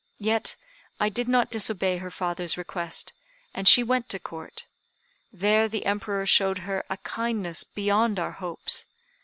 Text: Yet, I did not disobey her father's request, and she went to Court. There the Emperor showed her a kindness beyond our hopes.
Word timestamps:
Yet, 0.17 0.55
I 0.99 1.09
did 1.09 1.27
not 1.27 1.51
disobey 1.51 1.97
her 1.97 2.09
father's 2.09 2.57
request, 2.57 3.13
and 3.53 3.67
she 3.67 3.83
went 3.83 4.09
to 4.09 4.17
Court. 4.17 4.65
There 5.31 5.67
the 5.67 5.85
Emperor 5.85 6.25
showed 6.25 6.57
her 6.65 6.83
a 6.89 6.97
kindness 6.97 7.63
beyond 7.63 8.17
our 8.17 8.31
hopes. 8.31 8.87